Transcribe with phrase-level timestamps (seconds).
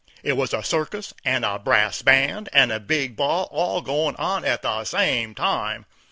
[0.23, 4.43] It was a circus and a brass band and a big ball all goin' on
[4.43, 5.85] at the same time.